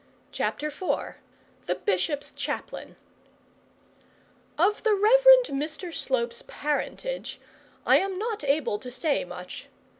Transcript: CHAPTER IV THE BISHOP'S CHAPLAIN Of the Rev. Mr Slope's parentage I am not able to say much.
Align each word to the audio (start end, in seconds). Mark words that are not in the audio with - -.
CHAPTER 0.31 0.69
IV 0.69 1.13
THE 1.67 1.75
BISHOP'S 1.75 2.31
CHAPLAIN 2.31 2.95
Of 4.57 4.81
the 4.81 4.95
Rev. 4.95 5.27
Mr 5.55 5.93
Slope's 5.93 6.41
parentage 6.41 7.39
I 7.85 7.99
am 7.99 8.17
not 8.17 8.43
able 8.43 8.79
to 8.79 8.89
say 8.89 9.23
much. 9.23 9.67